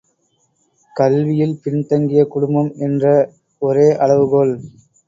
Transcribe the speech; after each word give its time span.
கல்வியில் 0.95 1.55
பின்தங்கிய 1.63 2.23
குடும்பம் 2.27 2.73
என்ற 2.79 3.05
ஒரே 3.61 3.89
அளவுகோல்! 3.97 4.55